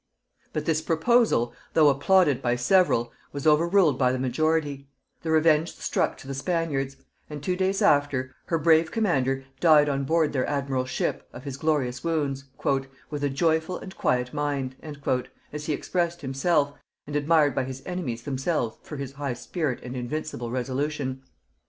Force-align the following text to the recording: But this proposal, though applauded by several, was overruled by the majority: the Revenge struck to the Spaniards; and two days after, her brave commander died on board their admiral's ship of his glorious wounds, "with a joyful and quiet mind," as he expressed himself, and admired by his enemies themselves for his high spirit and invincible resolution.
But 0.51 0.65
this 0.65 0.81
proposal, 0.81 1.53
though 1.75 1.87
applauded 1.89 2.41
by 2.41 2.55
several, 2.55 3.11
was 3.31 3.45
overruled 3.45 3.99
by 3.99 4.11
the 4.11 4.17
majority: 4.17 4.87
the 5.21 5.29
Revenge 5.29 5.75
struck 5.75 6.17
to 6.17 6.27
the 6.27 6.33
Spaniards; 6.33 6.97
and 7.29 7.43
two 7.43 7.55
days 7.55 7.83
after, 7.83 8.33
her 8.45 8.57
brave 8.57 8.89
commander 8.89 9.45
died 9.59 9.87
on 9.89 10.03
board 10.05 10.33
their 10.33 10.47
admiral's 10.47 10.89
ship 10.89 11.29
of 11.33 11.43
his 11.43 11.55
glorious 11.55 12.03
wounds, 12.03 12.45
"with 13.11 13.23
a 13.23 13.29
joyful 13.29 13.77
and 13.77 13.95
quiet 13.95 14.33
mind," 14.33 14.75
as 15.53 15.65
he 15.67 15.73
expressed 15.73 16.21
himself, 16.21 16.73
and 17.05 17.15
admired 17.15 17.53
by 17.53 17.63
his 17.63 17.83
enemies 17.85 18.23
themselves 18.23 18.77
for 18.81 18.97
his 18.97 19.11
high 19.11 19.33
spirit 19.33 19.83
and 19.83 19.95
invincible 19.95 20.49
resolution. 20.49 21.21